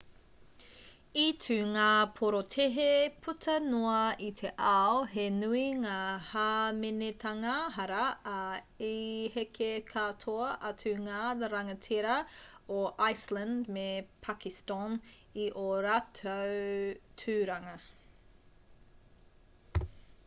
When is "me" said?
13.77-13.85